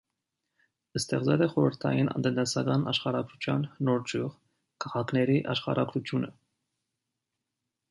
Ստեղծել 0.99 1.43
է 1.45 1.47
խորհրդային 1.51 2.09
տնտեսական 2.27 2.87
աշխարհագրության 2.93 3.67
նոր 3.91 4.03
ճյուղ՝ 4.13 4.33
քաղաքների 4.87 5.39
աշխարհագրությունը։ 5.55 6.35